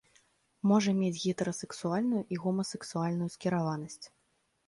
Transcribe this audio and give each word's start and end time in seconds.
Можа 0.69 0.93
мець 1.01 1.19
гетэрасексуальную 1.25 2.23
і 2.35 2.39
гомасексуальную 2.45 3.29
скіраванасць. 3.37 4.01